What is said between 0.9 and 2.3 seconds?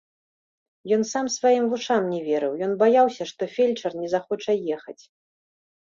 Ён сам сваім вушам не